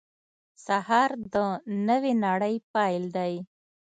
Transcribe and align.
سهار 0.65 1.11
د 1.33 1.35
نوې 1.87 2.13
نړۍ 2.25 2.55
پیل 2.73 3.03
دی. 3.15 3.33